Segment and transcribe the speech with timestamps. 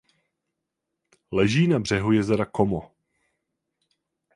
[1.31, 2.91] Leží na břehu jezera Como.